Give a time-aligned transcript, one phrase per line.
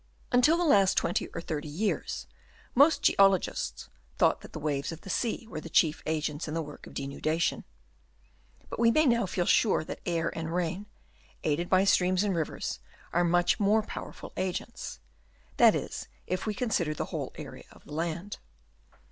[0.31, 2.25] Until the last twenty or thirty years,
[2.73, 6.61] most geologists thought that the waves of the sea were the chief agents in the
[6.63, 7.65] work of denuda tion;
[8.67, 10.87] but we may now feel sure that air and rain,
[11.43, 12.79] aided by streams and rivers,
[13.13, 14.99] are much more powerful agents,—
[15.57, 18.39] that is if we consider the whole area of the land.